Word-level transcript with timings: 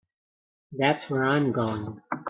That's 0.71 1.07
where 1.11 1.23
I'm 1.23 1.51
going. 1.51 2.01